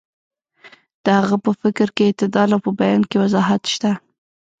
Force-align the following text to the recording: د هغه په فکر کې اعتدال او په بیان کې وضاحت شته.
د 1.03 1.05
هغه 1.19 1.35
په 1.43 1.51
فکر 1.61 1.87
کې 1.95 2.03
اعتدال 2.07 2.49
او 2.55 2.59
په 2.65 2.71
بیان 2.79 3.01
کې 3.09 3.17
وضاحت 3.23 3.61
شته. 3.73 3.91